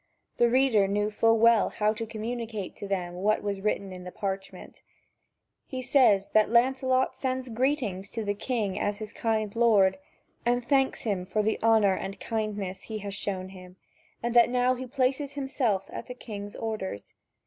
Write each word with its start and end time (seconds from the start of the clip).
The 0.37 0.49
reader 0.49 0.87
knew 0.87 1.11
full 1.11 1.37
well 1.37 1.69
how 1.69 1.93
to 1.93 2.07
communicate 2.07 2.75
to 2.77 2.87
them 2.87 3.13
what 3.21 3.43
was 3.43 3.61
written 3.61 3.93
in 3.93 4.03
the 4.03 4.11
parchment: 4.11 4.81
he 5.67 5.83
says 5.83 6.29
that 6.29 6.49
Lancelot 6.49 7.15
sends 7.15 7.49
greetings 7.49 8.09
to 8.09 8.23
the 8.25 8.33
king 8.33 8.79
as 8.79 8.97
his 8.97 9.13
kind 9.13 9.55
lord, 9.55 9.99
and 10.43 10.65
thanks 10.65 11.01
him 11.03 11.23
for 11.23 11.43
the 11.43 11.59
honour 11.61 11.93
and 11.93 12.19
kindness 12.19 12.81
he 12.81 12.97
has 12.97 13.13
shown 13.13 13.49
him, 13.49 13.75
and 14.23 14.35
that 14.35 14.45
he 14.47 14.51
now 14.51 14.87
places 14.87 15.33
himself 15.33 15.87
at 15.93 16.07
the 16.07 16.15
king's 16.15 16.55
orders. 16.55 17.13